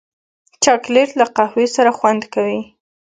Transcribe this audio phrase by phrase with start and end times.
[0.63, 2.61] چاکلېټ له قهوې سره خوند کوي.